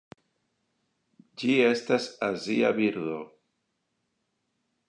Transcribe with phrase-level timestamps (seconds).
[1.43, 3.23] Ĝi estas azia birdo.